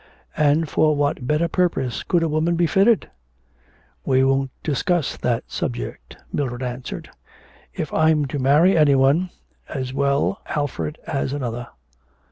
'And 0.35 0.67
for 0.67 0.95
what 0.95 1.27
better 1.27 1.47
purpose 1.47 2.01
could 2.01 2.23
a 2.23 2.27
woman 2.27 2.55
be 2.55 2.65
fitted?' 2.65 3.11
'We 4.03 4.23
won't 4.23 4.51
discuss 4.63 5.15
that 5.17 5.43
subject,' 5.45 6.17
Mildred 6.33 6.63
answered. 6.63 7.11
'If 7.71 7.93
I'm 7.93 8.25
to 8.25 8.39
marry 8.39 8.75
any 8.75 8.95
one, 8.95 9.29
as 9.69 9.93
well 9.93 10.41
Alfred 10.47 10.97
as 11.05 11.33
another.' 11.33 11.67